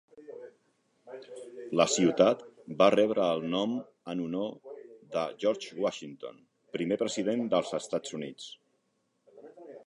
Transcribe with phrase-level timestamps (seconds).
[1.79, 2.41] La ciutat
[2.79, 3.75] va rebre el nom
[4.15, 4.49] en honor
[5.19, 6.41] de George Washington,
[6.79, 8.51] primer president dels Estats Units.